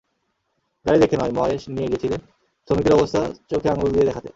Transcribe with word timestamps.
গাড়ি 0.85 0.99
দেখতে 0.99 1.17
নয়, 1.17 1.33
ময়েস 1.39 1.63
নিয়ে 1.69 1.87
গিয়েছিলেন 1.87 2.21
শ্রমিকদের 2.67 2.93
অবস্থা 2.93 3.21
চোখে 3.49 3.67
আঙুল 3.69 3.89
দিয়ে 3.91 4.07
দেখাতে। 4.09 4.29